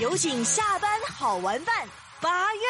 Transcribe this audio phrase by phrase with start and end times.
[0.00, 1.72] 有请下班好玩伴
[2.20, 2.60] 八月。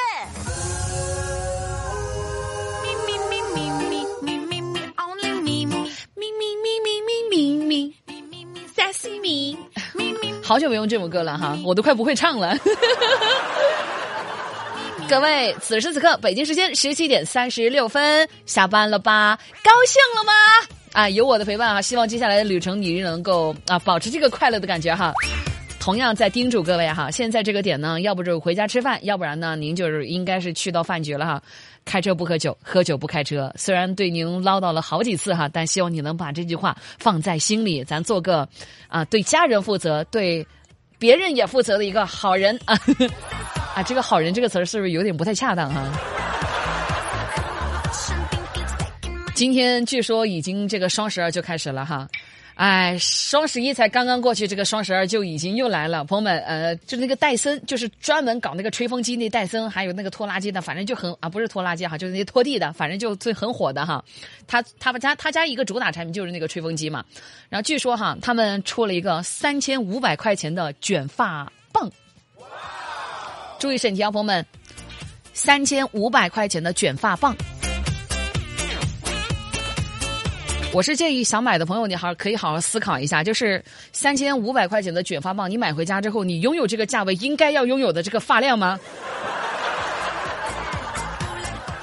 [2.83, 5.65] 咪咪咪咪咪咪咪咪，only me，
[6.15, 9.57] 咪咪咪咪咪咪咪咪咪，sexy me
[10.43, 12.55] 好久没用这首歌了哈，我都快不会唱了。
[15.09, 19.39] 各位，此时此刻，北京时间十七点三十六分，下班了吧？
[19.63, 20.33] 高兴了吗？
[20.93, 25.15] 啊，有我的陪伴啊，希望接下来的旅程你能够啊保持这个快乐的感觉哈。
[25.85, 31.43] 同样在叮嘱各位哈，现在这个点呢，要不就回家吃饭，要不然呢，您就是应该是去到饭局了哈。
[31.85, 33.53] 开车不喝酒，喝酒不开车。
[33.55, 37.85] 虽然对您唠叨了好几次哈，但希望你能把这句话放在心里。
[37.85, 38.49] 咱做个
[38.89, 40.47] 啊，对家人负责，对
[40.99, 42.75] 别人也负责的一个好人啊。
[43.77, 45.87] 啊，这个“好人”这个词儿是不是有点不太恰当哈？
[49.35, 52.09] 今天据说已经这个双十二就开始了哈。
[52.55, 56.05] 哎，双十一才刚刚过去，这个双十二就已经又来了。
[56.05, 64.05] 朋友们，呃，就那个戴森，就是专门搞那个吹风机那戴森，还有那个拖拉机的，反正就很啊，不是拖拉机哈，就是那些拖地的，反正就最很火的哈。
[64.47, 67.05] 他他们家他家一个主打产品就是那个吹风机嘛。
[67.49, 71.91] 然后据说哈，他们出了一个三千五百块钱的卷发棒。
[73.59, 74.47] 注意审题啊，朋友们，
[75.33, 77.35] 三千五百块钱的卷发棒。
[80.75, 88.77] 我是建议想买的朋友，你好可以好好思考一下，就是三千五百块钱的卷发棒，你买回家之后，你拥有这个价位应该要拥有的这个发量吗？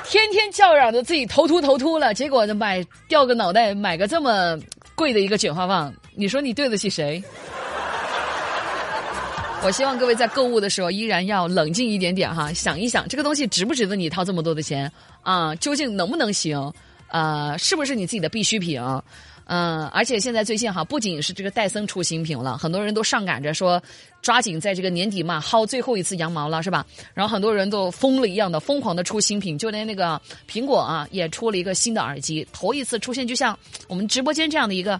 [0.03, 4.59] 天天叫嚷着自己头秃头秃了，结果买掉个脑袋买个这么
[4.93, 7.23] 贵的一个卷发棒，你说你对得起谁？
[9.63, 15.55] 我希望各位在购物的时候依然要冷静一点点哈，想一想这个东西值不值得你掏这么多的钱啊？
[15.55, 16.73] 究竟能不能行？
[17.11, 18.81] 呃，是不是你自己的必需品？
[19.45, 23.81] 嗯，而且现在最近哈，不仅是这个戴森出新品了，很多人都上赶着说，
[24.21, 26.85] 抓紧在这个年底嘛薅最后一次羊毛了，是吧？
[27.13, 33.57] 然后很多人都疯了一样的疯狂的出新品，就连那个苹果啊也出了一个新的耳机，头一次出现，就像
[33.87, 34.99] 我们直播间这样的一个。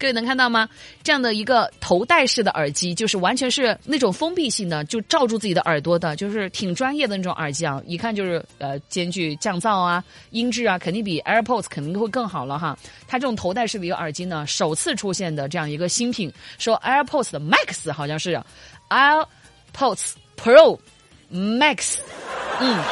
[0.00, 0.66] 各位能看到吗？
[1.02, 7.82] 这样的一个头戴式的耳机，就是完全是那种封闭性的，就罩住自己的耳朵的，就是挺专业的那种耳机啊！
[7.84, 12.74] 一看就是呃，兼具降噪啊、音质啊，肯定比 AirPods 肯定会更好了哈。
[13.06, 18.42] 它这种头戴式的一个耳机呢，首次出现的这样一个新品，说 AirPods 的 Max 好像是
[18.88, 20.78] AirPods Pro
[21.30, 21.96] Max，
[22.58, 22.82] 嗯，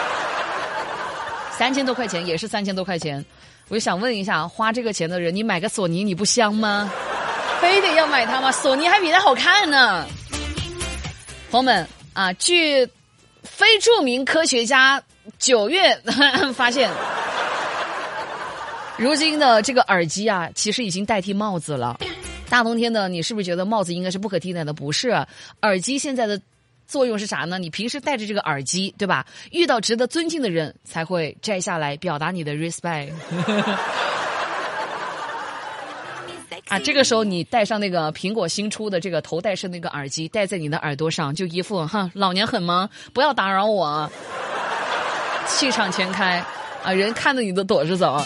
[1.57, 3.25] 三千多块钱，也是三千多块钱。
[3.69, 6.91] 我就想问一下，花这个钱的人，你买个索尼你不香吗？
[7.61, 8.51] 非得要买它吗？
[8.51, 10.06] 索尼还比它好看呢。
[11.51, 12.87] 朋友们啊，据
[13.43, 15.03] 非著名科学家
[15.39, 15.95] 九月
[16.55, 16.91] 发现，
[18.97, 21.99] 如今的这个耳机啊，其实已经代替帽子了。
[22.49, 24.73] 大冬天的，你是不是觉得帽子应该是不可替代的？
[24.73, 25.11] 不是，
[25.61, 26.41] 耳机现在的。
[26.88, 27.59] 作用是啥呢？
[27.59, 29.25] 你平时戴着这个耳机，对吧？
[29.53, 33.12] 遇到值得尊敬的人才会摘下来表达你的 respect。
[36.69, 42.88] 啊，这个时候你戴上那个苹果新出的这个头戴式那个耳机，戴在你的耳朵上，就一副哈老娘很忙？
[43.12, 44.10] 不要打扰我，
[45.47, 46.43] 气场全开
[46.82, 46.93] 啊！
[46.93, 48.22] 人看着你都躲着走。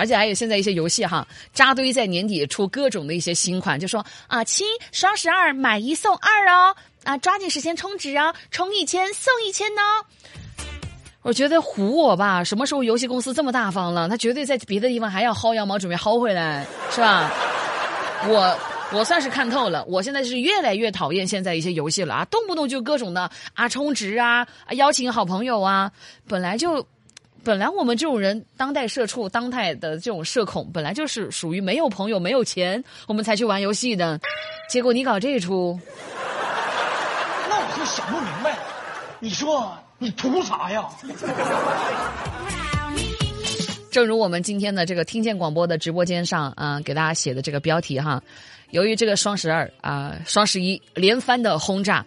[0.00, 6.74] 而且还有现在一些游戏哈，扎堆在年底出各种的一些新款，就说啊，亲，双十二买一送二哦，
[7.04, 9.82] 啊，抓紧时间充值啊，充一千送一千呢。
[11.20, 14.08] 我觉得唬我吧，什么时候游戏公司这么大方了？
[14.08, 17.30] 他绝对在别的地方还要薅羊毛，准备薅回来，是吧？
[18.26, 18.58] 我
[18.94, 25.92] 我算是看透了，我现在是越来越讨厌现在一些游戏了啊，动不动就各种的啊充值啊，邀请好朋友啊，
[26.26, 26.86] 本来就。
[27.42, 34.20] 本来我们这种人，当代社畜，当代的这种社恐，本来就是属于没有朋友、没有钱，我们才去玩游戏的。
[34.68, 35.78] 结果你搞这出，
[37.48, 38.58] 那我就想不明白，
[39.20, 40.86] 你说你图啥呀？
[43.90, 48.22] 正如我们今天的这个听见广播的直播间上啊，给大家写的这个标题哈，
[48.70, 52.04] 由于这个双十二啊、双十一连番的轰炸。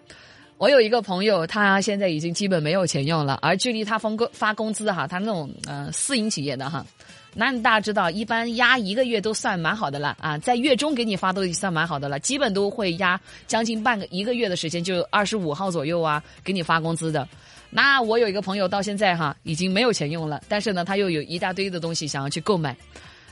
[0.58, 6.86] 我有一个朋友，他现在已经基本没有钱用了，而距离他发工发工资哈，他那种呃私营企业的哈，
[7.34, 17.28] 那大家知道，一般压一个月都算蛮好的了啊，在月中给你发都算蛮好的了，基本都会压将近半个一个月的时间，就二十五号左右啊，给你发工资的。
[17.70, 22.78] 那我有一个朋友到现在哈，已经没有钱用了，但是呢，他又有一大堆的东西想要去购买，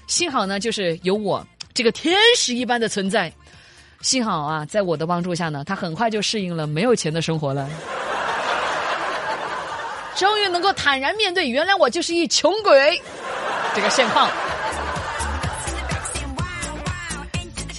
[0.07, 3.31] 幸好呢，就是有我这个天使一般的存在。
[4.01, 7.69] 幸好啊，在我的帮助下呢，他很快就适应了没有钱的生活了，
[10.17, 13.01] 终于能够坦然面对，原来我就是一穷鬼
[13.75, 14.29] 这个现况。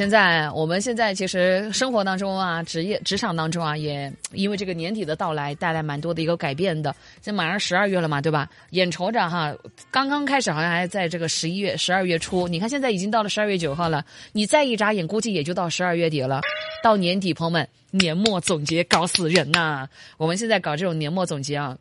[0.03, 6.93] 现在我们现在其实生活当中啊，职业职场当中啊，也因为这个年底的到来，带来蛮多的一个改变的。
[7.21, 8.51] 现在马上十二月了嘛，对吧？
[8.71, 9.55] 眼瞅着哈，
[9.93, 16.41] 刚刚开始好像还在这个十一月、十二月初，你看现在已经到了十二月九号了，你再一眨眼，估计也就到十二月底了。
[16.83, 19.89] 到年底，朋友们，年末总结搞死人呐！
[20.17, 21.79] 我们现在搞这种年末总结啊，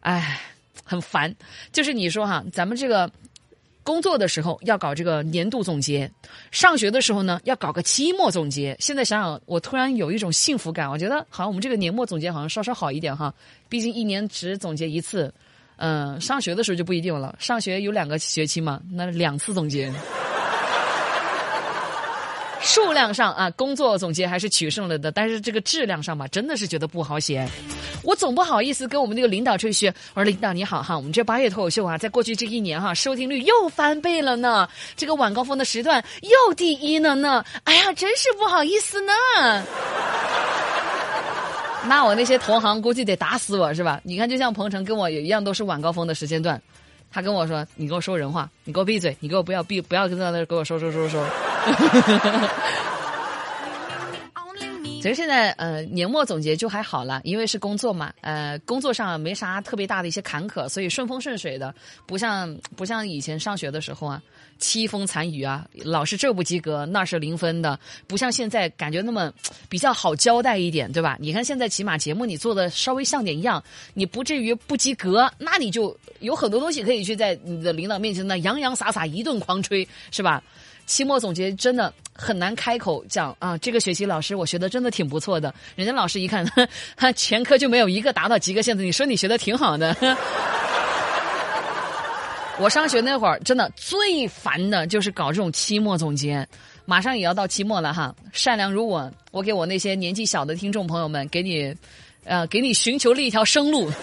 [0.00, 0.40] 哎，
[0.82, 1.32] 很烦。
[1.70, 3.08] 就是你说哈，咱们这个。
[3.86, 6.10] 工作的时候要搞这个年度总结，
[6.50, 8.76] 上学的时候呢要搞个期末总结。
[8.80, 13.32] 现在想想，我突然有一种幸福感，我觉得好像我们这个年末总结好像稍稍好一点哈。
[13.68, 15.32] 毕竟一年只总结一次，
[15.76, 17.36] 嗯，上学的时候就不一定了。
[17.38, 19.92] 上学有两个学期嘛，那两次总结。
[22.60, 27.48] 数量上啊，工作总结还是取胜了的，但是这个质量上吧，真的是觉得不好写。
[28.02, 39.12] 我总不好意思跟我们那个领导吹嘘，我说领导你好哈，我们这八月脱口秀啊，在过去这一年哈，收听率又翻倍了呢，这个晚高峰的时段又第一了呢， 哎呀，真是不好意思呢。
[41.88, 44.00] 那我那些同行估计得打死我是吧？
[44.02, 46.60] 你看，就像鹏程跟我也一样，都是晚高峰的时间段。
[47.12, 51.24] 他跟我说：“你给我说人话，你给我闭嘴，你给我不要闭，不要跟在那给我说说说说。
[54.96, 61.72] 其实现在呃年末总结就还好了，因为是工作嘛，呃工作上没啥特别大的一些坎坷，所以顺风顺水的，
[62.06, 64.20] 不像不像以前上学的时候啊，
[64.58, 67.78] 凄风惨雨啊，老是这不及格那是零分的，
[68.08, 69.32] 不像现在感觉那么
[69.68, 71.16] 比较好交代一点，对吧？
[71.20, 73.62] 你看现在起码节目你做的稍微像点样，
[73.94, 80.42] 你不至于不及格，那你就有很多东西可以去在你的领导面前呢洋洋洒洒一顿狂吹，是吧？
[80.86, 83.58] 期末总结真的很难开口讲啊！
[83.58, 86.46] 这个学期老师我学的真的挺不错的，人家老师一看，
[86.96, 88.82] 他全科就没有一个达到及格线的。
[88.82, 89.94] 你说你学的挺好的。
[92.58, 96.48] 我上学那会儿真的最烦的就是搞这种期末总结，
[96.86, 98.14] 马上也要到期末了哈。
[98.32, 101.74] 善良如我，我给我那些年纪小的听众朋友们，给你，
[102.24, 103.90] 呃，给你寻求了一条生路。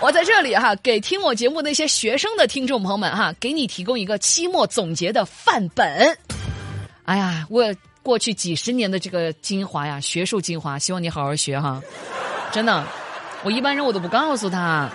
[0.00, 6.16] 我在这里哈，给听我节目那些学生的听众朋友们哈，给你提供一个期末总结的范本。
[7.04, 7.64] 哎呀，我
[8.02, 11.80] 过去几十年的这个精华呀，学术精华，希望你好好学哈。
[12.52, 12.86] 真的，
[13.44, 14.90] 我一般人我都不告诉他。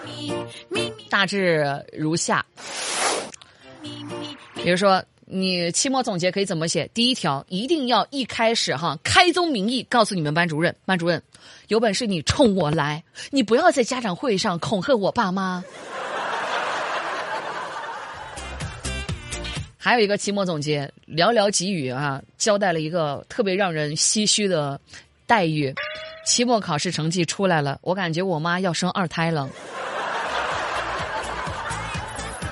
[1.10, 2.46] 大致如下，
[4.56, 5.04] 比如说。
[5.32, 6.90] 你期末总结可以怎么写？
[6.92, 11.22] 第一条，一定要一开始哈开宗明义告诉你们班主任，班主任，
[11.68, 15.64] 有本事你冲我来，你不要在家长会上恐吓我爸妈。
[19.78, 24.82] 还有一个期末总结，寥寥几语啊，交代了一个特别让人唏嘘的
[25.28, 25.72] 待遇。
[26.26, 29.48] 期末考试成绩出来了，我感觉我妈要生二胎了。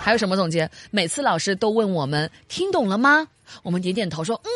[0.08, 0.72] 还有什么总结？
[0.90, 3.28] 每次老师都问我们听懂了吗？
[3.62, 4.50] 我们点点头说嗯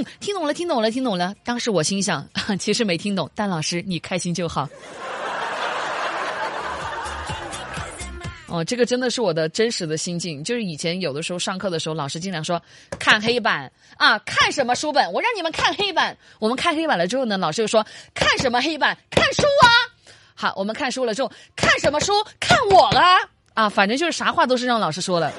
[0.00, 1.34] 嗯，听懂了，听懂了，听懂了。
[1.42, 2.28] 当时我心想，
[2.60, 4.68] 其实没听懂，但老师你开心就好。
[8.48, 10.44] 哦，这个真的是我的真实的心境。
[10.44, 12.60] 就是以前有的时候上课的时候，老师经常说
[12.98, 15.10] 看黑板啊，看什么书本？
[15.10, 16.14] 我让你们看黑板。
[16.38, 17.82] 我们看黑板了之后呢，老师又说
[18.12, 18.94] 看什么黑板？
[19.10, 19.72] 看书啊。
[20.34, 22.12] 好，我们看书了之后，看什么书？
[22.38, 23.00] 看我了。
[23.58, 25.32] 啊，反正就是啥话都是让老师说了。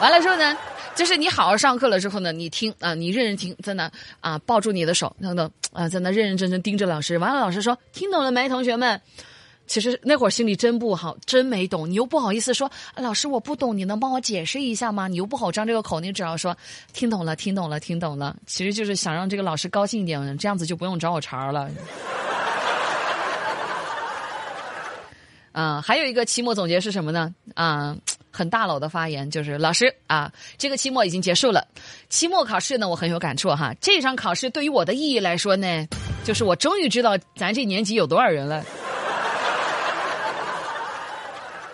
[0.00, 0.56] 完了之后呢，
[0.94, 3.90] 就是你好好上课了之后呢，你听啊，你认真听，在那
[4.20, 7.18] 啊抱住你的手，等等啊，在那认认真真盯着老师。
[7.18, 9.00] 完了，老师说听懂了没，同学们？
[9.66, 11.90] 其实那会儿心里真不好，真没懂。
[11.90, 15.08] 你又不好意思说，老师我不懂，你能帮我解释一下吗？
[15.08, 16.56] 你又不好张这个口，你只要说
[16.92, 18.36] 听懂了，听懂了，听懂了。
[18.46, 21.68] 其实就是想让这个老师高兴一点，这样子就不用找我茬了。
[25.58, 27.34] 啊，还有一个期末总结是什么呢？
[27.54, 27.96] 啊，
[28.30, 31.66] 很大佬的发言就是老师啊，这个期末已经结束了。
[32.08, 33.74] 期末考试呢，我很有感触哈。
[33.80, 35.84] 这场考试对于我的意义来说呢，
[36.22, 38.64] 就是我终于知道咱这年级有多少人了。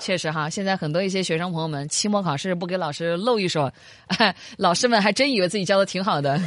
[0.01, 3.71] 确实哈，现在很多一些学生朋友们，期末考试不给老师露一手，
[4.57, 6.41] 老师们还真以为自己教的挺好的。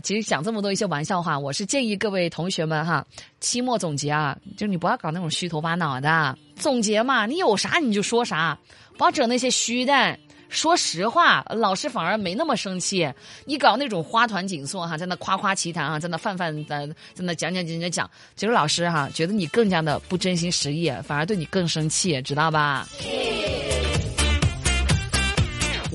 [0.00, 3.04] 其实讲这么多一些玩笑话，我是建议各位同学们哈，
[3.40, 8.58] 期末总结啊，就是你不要搞那种虚头巴脑的总结嘛，你有啥你就说啥，
[8.96, 10.18] 不要整那些虚的。
[10.48, 13.12] 说实话，老师反而没那么生气。
[13.46, 22.86] 你搞那种花团锦簇哈，在那夸夸其谈哈，在那泛泛的在那讲讲讲讲讲，其实老师哈觉得你更加的不真心实意，反而对你更生气，知道吧？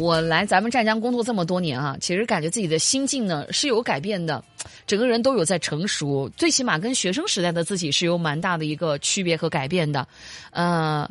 [0.01, 4.43] 我来咱们湛江工作这么多年啊，其实感觉自己的心境呢是有改变的，
[4.88, 10.08] 整个人都有在成熟，最起码跟学生时代的自己是有蛮大的一个区别和改变的。
[10.50, 11.08] 呃，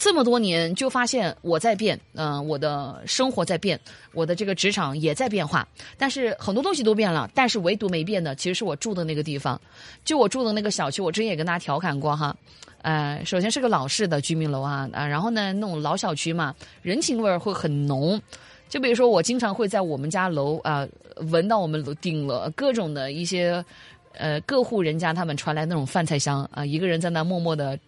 [0.00, 3.78] 这么多年就发现我在变，嗯、我的生活在变，
[4.14, 9.60] 我的这个职场也在变化，但是很多东西都变了，但是唯独没变的其实是我住的那个地方，
[10.02, 12.34] 就我住的那个小区，我之前也跟大家调侃过哈。
[12.80, 18.18] 呃，首先是个老式的居民楼啊，啊，然后呢，那种老小区嘛，人情味儿会很浓。
[18.70, 20.88] 就比如说，我经常会在我们家楼啊、
[21.30, 23.62] 闻到我们楼顶了各种的一些
[24.14, 27.78] 呃各户人家他们传来那种饭菜香啊、一个人在那默默的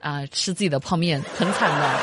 [0.00, 2.00] 啊、吃自己的泡面，很惨的。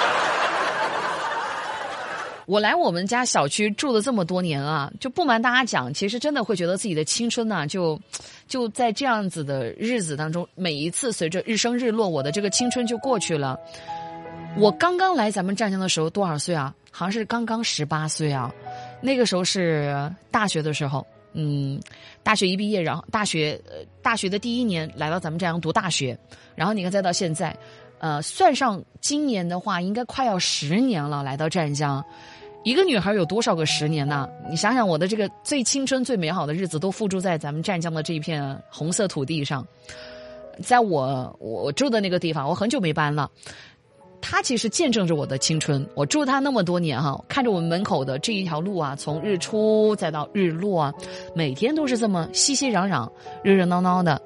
[2.45, 7.99] 我来我们家小区住了这么多年啊，就不瞒大家讲，其实真的会觉得自己的青春呐、就
[8.47, 13.59] 就在这样子的日子当中，每一次随着日升日落，我的这个青春就过去了。
[14.55, 16.73] 我刚刚来咱们湛江的时候多少岁啊？
[16.89, 18.49] 好像是刚刚十八岁啊，
[19.01, 21.79] 那个时候是大学的时候，嗯，
[22.23, 26.17] 大学一毕业，然后大学呃大学的第一年来到咱们湛江读大学，
[26.55, 27.55] 然后你看再到现在，
[27.99, 32.03] 呃，算上今年的话，应该快要十年了，来到湛江。
[32.63, 34.27] 一个女孩有多少个十年呢？
[34.49, 39.65] 你想想，我的这个最青春、最美好的日子都付诸在咱们湛江的这一片红色土地上。
[40.61, 43.29] 在我我住的那个地方，我很久没搬了。
[44.19, 45.87] 它其实见证着我的青春。
[45.93, 50.93] 我住它那么多年哈，看着我们门口的这一条路啊，从日出再到日落啊，
[51.33, 53.09] 每天都是这么熙熙攘攘、
[53.43, 54.21] 热热闹闹的。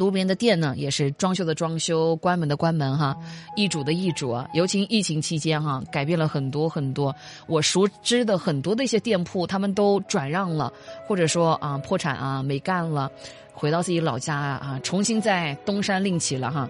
[0.00, 3.14] 路边的店呢，也是装修的装修，关门的关门哈，
[3.54, 4.48] 易主的易主啊。
[4.54, 7.14] 尤其疫情期间哈，改变了很多很多。
[7.46, 10.72] 我熟知的很多的一些店铺，他们都转让了，
[11.06, 13.12] 或者说啊破产啊没干了，
[13.52, 16.66] 回到自己老家啊，重新在东山另起了哈。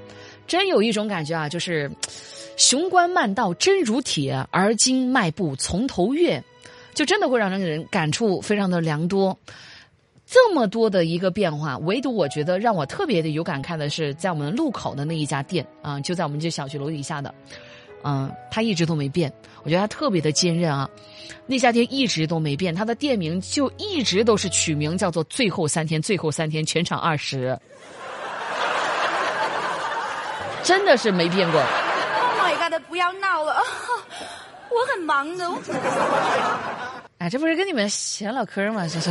[0.49, 1.89] 真有一种感觉啊，就是
[2.57, 6.43] 雄关漫道真如铁，而今迈步从头越，
[6.95, 9.39] 就真的会让人感触非常的良多。
[10.31, 17.35] 这么多的一个变化，唯独我觉得让我特别的有感慨的是，在我们路口的那一家店啊、就在我们这小区楼底下的，
[18.05, 19.33] 嗯、它一直都没变，
[19.65, 20.89] 我觉得它特别的坚韧啊。
[21.47, 27.59] 那家店一直都没变，它的店名就一直都是取名叫做“最后三天”，最后三天全场二十，
[30.63, 31.61] 真的是没变过。
[31.61, 31.69] Oh
[32.41, 32.81] my god！
[32.89, 33.57] 不要闹了，
[34.71, 35.45] 我很忙的。
[37.19, 38.87] 哎，这不是跟你们闲唠嗑吗？
[38.87, 39.11] 这是。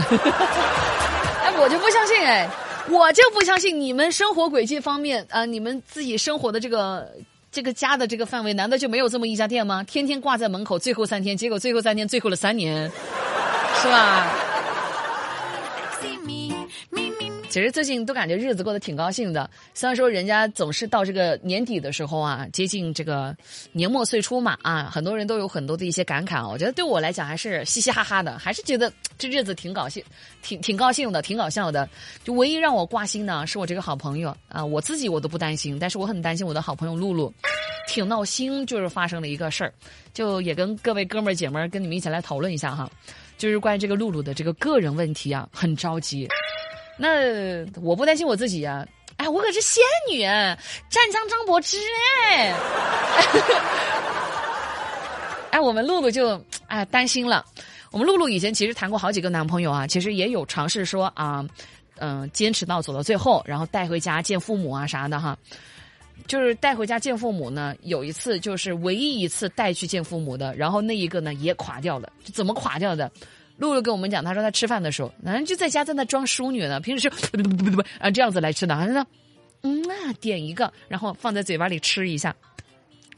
[1.61, 2.49] 我就不相信哎，
[2.89, 7.11] 我就不相信你们生活轨迹方面啊、你们自己生活的这个
[7.51, 9.83] 这个家的这个范围，难道就没有这么一家店吗？
[9.83, 12.89] 天天挂在门口，最后三天，结果最后三天最后了三年，
[13.81, 14.27] 是吧？
[17.49, 23.35] 其实最近都感觉日子过得挺高兴的，虽然说人家总是到这个年底的时候啊，接近这个
[23.71, 26.47] 年末岁初嘛啊，很多人都有很多的一些感慨。
[26.47, 30.03] 我觉得对我来讲还是嘻嘻哈哈的，还是觉得这日子挺高兴，
[30.43, 31.89] 挺挺高兴的，挺搞笑的。
[32.23, 37.33] 就唯一让我挂心呢，是我这个好朋友啊，我自己我都不担心，但是我很担心我的好朋友露露，
[37.87, 39.73] 挺闹心，就是发生了一个事儿，
[40.13, 42.87] 就也跟各位哥们儿姐们儿跟你们一起来讨论一下哈，
[43.39, 46.27] 就是关于这个露露的这个个人问题啊，很着急。
[47.01, 51.77] 那我不担心我自己呀、哎，我可是仙女，湛江张柏芝
[52.27, 52.53] 哎，
[55.51, 57.45] 哎，我们露露就哎担心了。
[57.91, 61.43] 我们露露以前其实谈过好几个男朋友啊，其实也有尝试说啊，
[61.99, 65.37] 嗯、坚持到走到最后，然后带回家见父母啊啥的哈。
[66.27, 73.09] 就是带回家见父母呢，有一次就是唯一一次带去见父母的，然后那一个呢也垮掉了，怎么垮掉的？
[73.59, 79.05] 露露跟我们讲，她说她吃饭的时候，男人就在家在那装淑女呢，平时是 不不不不不啊这样子来吃的，还是呢，
[79.61, 82.33] 嗯啊点一个，然后放在嘴巴里吃一下，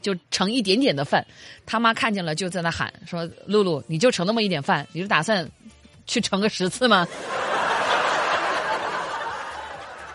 [0.02, 1.24] 就盛一点点的饭。
[1.64, 5.48] 他妈看见了就在那喊说：“露露，你就盛那么一点饭，你是打算
[6.06, 7.06] 去盛个十次吗？”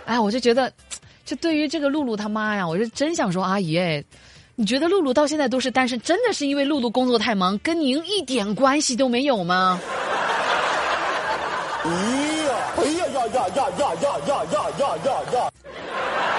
[0.06, 0.72] 哎，我就觉得，
[1.26, 4.04] 就对于这个露露他妈呀，我是真想说，阿姨，哎
[4.60, 9.80] 你觉得露露到现在都是单身，真的是因为露露工作太忙，跟您一点关系都没有吗？
[11.84, 11.90] 哎
[12.44, 15.52] 呀，哎呀呀呀呀呀呀呀呀呀呀呀！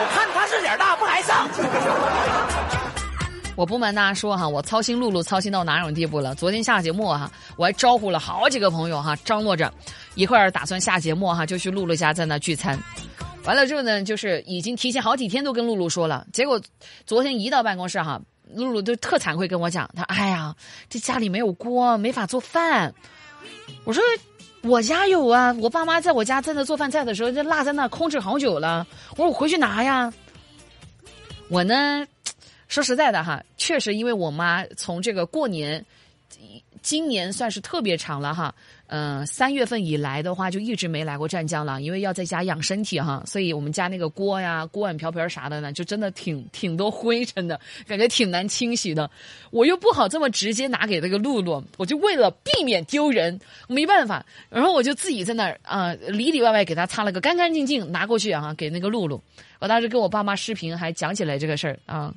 [0.00, 1.49] 我看他是脸大不挨上。
[3.57, 6.35] 我不瞒大家说哈，我操心露露操心到哪种地步了？
[6.35, 9.73] 昨天下节目哈，我还招呼了好几个朋友哈，张罗着
[10.14, 12.78] 一块儿打算下节目哈，就去露露家在那聚餐。
[13.45, 16.61] 完了之后呢，就是已经提前好几天都跟露露说了，结果
[17.07, 18.21] 昨天一到办公室哈，
[18.54, 20.54] 露露就特惭愧跟我讲，她哎呀，
[20.88, 22.95] 这家里没有锅，没法做饭。
[23.85, 24.02] 我说
[24.62, 28.86] 我家有啊，我爸妈在我家在那做饭菜的时候，就落在那空置好久了。
[29.12, 30.12] 我说我回去拿呀。
[31.48, 32.06] 我呢，
[32.68, 35.84] 说实在的哈，确实因为我妈从这个过年
[36.82, 38.54] 今年算是特别长了哈。
[38.90, 49.11] 嗯、三月份以来的话，就一直没来过湛江了，因为要在家养身体哈，所以我们家那个锅呀、锅碗瓢盆啥的呢，就真的挺挺多灰尘的，感觉挺难清洗的。
[49.50, 59.23] 我又不好这么直接拿给那个露露，我就为了避免丢人，没办法，然后我就自己在那啊、里里外外给他擦了个干干净净，拿过去啊给那个露露。
[59.58, 62.14] 我当时跟我爸妈视频还讲起来这个事儿啊。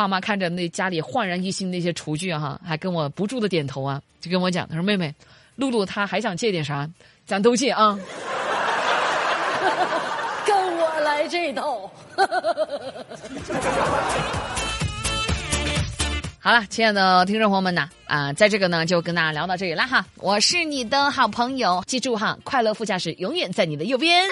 [0.00, 5.14] 爸妈看着那家里焕然一新那些厨具啊哈，还跟我不住的点头啊，就跟我讲，他说妹妹，
[5.56, 6.88] 露露她还想借点啥，
[7.26, 7.98] 咱都借啊。
[10.46, 11.92] 跟我来这套。
[16.42, 24.26] 好了，亲爱的听众朋友们呐，啊、在这个呢就跟大家聊到这里了哈，我是你的好朋友，记住哈，快乐副驾驶永远在你的右边。